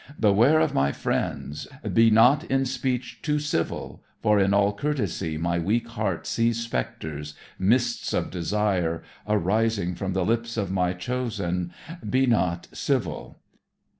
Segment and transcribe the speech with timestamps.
[0.19, 5.59] Beware of my friends, Be not in speech too civil, For in all courtesy My
[5.59, 11.71] weak heart sees specters, Mists of desire Arising from the lips of my chosen;
[12.09, 13.41] Be not civil.